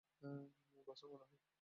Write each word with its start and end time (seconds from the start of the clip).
বাস্তব 0.87 1.07
মনে 1.11 1.23
হবে। 1.23 1.41